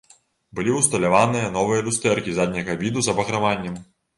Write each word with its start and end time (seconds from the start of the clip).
Былі 0.59 0.71
ўсталяваныя 0.77 1.51
новыя 1.57 1.85
люстэркі 1.89 2.35
задняга 2.41 2.79
віду 2.83 2.99
з 3.05 3.17
абаграваннем. 3.17 3.79